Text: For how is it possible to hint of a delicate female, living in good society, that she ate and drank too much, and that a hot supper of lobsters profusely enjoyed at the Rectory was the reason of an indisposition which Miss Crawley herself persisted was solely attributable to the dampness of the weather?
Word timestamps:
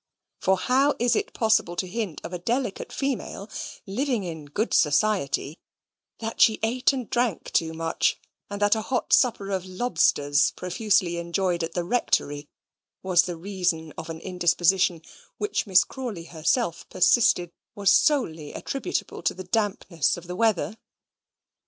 For 0.39 0.57
how 0.57 0.95
is 0.97 1.15
it 1.15 1.31
possible 1.35 1.75
to 1.75 1.85
hint 1.87 2.21
of 2.23 2.33
a 2.33 2.39
delicate 2.39 2.91
female, 2.91 3.47
living 3.85 4.23
in 4.23 4.45
good 4.45 4.73
society, 4.73 5.59
that 6.17 6.41
she 6.41 6.59
ate 6.63 6.91
and 6.91 7.07
drank 7.07 7.51
too 7.51 7.71
much, 7.75 8.17
and 8.49 8.59
that 8.63 8.73
a 8.73 8.81
hot 8.81 9.13
supper 9.13 9.51
of 9.51 9.63
lobsters 9.67 10.49
profusely 10.55 11.17
enjoyed 11.17 11.63
at 11.63 11.73
the 11.73 11.83
Rectory 11.83 12.47
was 13.03 13.21
the 13.21 13.37
reason 13.37 13.93
of 13.95 14.09
an 14.09 14.19
indisposition 14.21 15.03
which 15.37 15.67
Miss 15.67 15.83
Crawley 15.83 16.23
herself 16.23 16.89
persisted 16.89 17.51
was 17.75 17.93
solely 17.93 18.53
attributable 18.53 19.21
to 19.21 19.35
the 19.35 19.43
dampness 19.43 20.17
of 20.17 20.25
the 20.25 20.35
weather? 20.35 20.77